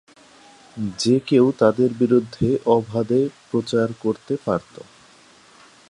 যে-কেউ 0.99 1.45
তাঁদের 1.59 1.89
বিরুদ্ধে 1.93 2.47
অবাধে 2.67 3.21
প্রচার 3.49 3.87
করতে 3.99 4.33
পারত। 4.45 4.75